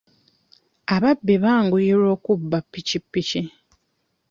Ababbi 0.95 1.35
banguyirwa 1.43 2.07
okubba 2.15 2.57
ppikippiki. 2.65 3.41